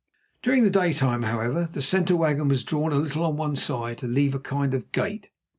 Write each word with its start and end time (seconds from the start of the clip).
During 0.41 0.63
the 0.63 0.71
daytime, 0.71 1.21
however, 1.21 1.69
the 1.71 1.79
centre 1.83 2.15
wagon 2.15 2.47
was 2.47 2.63
drawn 2.63 2.91
a 2.91 2.95
little 2.97 3.23
on 3.23 3.37
one 3.37 3.55
side 3.55 3.99
to 3.99 4.07
leave 4.07 4.33
a 4.33 4.39
kind 4.39 4.73
of 4.73 4.91
gate. 4.91 5.29